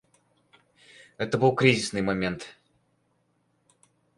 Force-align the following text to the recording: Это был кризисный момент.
Это 1.17 1.37
был 1.37 1.53
кризисный 1.53 2.01
момент. 2.01 2.57